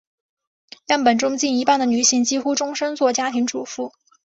[0.87, 3.93] 样本中近一半的女性几乎终生做家庭主妇。